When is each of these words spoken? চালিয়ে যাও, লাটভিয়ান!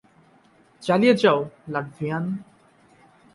চালিয়ে 0.83 1.13
যাও, 1.13 1.39
লাটভিয়ান! 1.67 2.23